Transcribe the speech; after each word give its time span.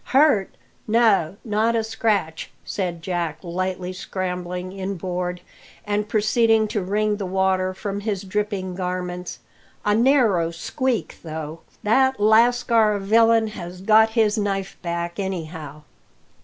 "Hurt? 0.05 0.49
No, 0.87 1.35
not 1.45 1.75
a 1.75 1.83
scratch," 1.83 2.49
said 2.65 3.03
Jack 3.03 3.37
lightly, 3.43 3.93
scrambling 3.93 4.71
inboard, 4.71 5.41
and 5.85 6.09
proceeding 6.09 6.67
to 6.69 6.81
wring 6.81 7.17
the 7.17 7.25
water 7.27 7.71
from 7.75 7.99
his 7.99 8.23
dripping 8.23 8.73
garments. 8.73 9.37
"A 9.85 9.93
narrow 9.93 10.49
squeak, 10.49 11.19
though. 11.21 11.59
That 11.83 12.19
lascar 12.19 12.97
villain 12.97 13.49
has 13.49 13.79
got 13.81 14.09
his 14.17 14.39
knife 14.39 14.75
back, 14.81 15.19
anyhow." 15.19 15.83